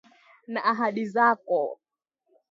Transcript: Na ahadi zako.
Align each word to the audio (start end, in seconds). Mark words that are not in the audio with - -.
Na 0.47 0.59
ahadi 0.71 1.03
zako. 1.13 1.61